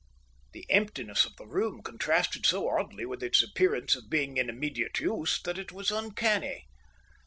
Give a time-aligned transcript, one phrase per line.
[0.53, 4.99] The emptiness of the room contrasted so oddly with its appearance of being in immediate
[4.99, 6.65] use that it was uncanny.